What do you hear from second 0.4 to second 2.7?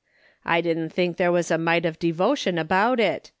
I didn't think there was a mite of devo tion